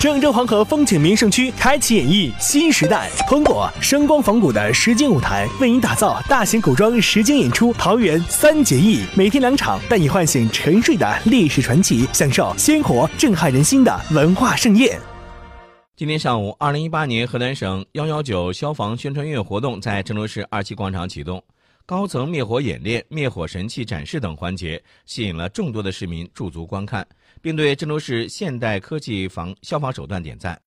[0.00, 14.98] 郑州黄河风景名胜区开启演绎新时代，通过声光仿古的实景舞台，为您打造大型古装实景演出《桃园三结义》，每天两场，带你唤醒沉睡的历史传奇，享受鲜活震撼人心的文化盛宴。
[15.94, 21.44] 今天上午，二零一八年河南省幺幺九消防宣传月活动在郑州市二七广场启动。
[21.90, 27.04] 高层灭火演练、灭火神器展示等环节，吸引了众多的市民驻足观看，
[27.42, 30.56] 并对郑州市现代科技防消防手段点赞。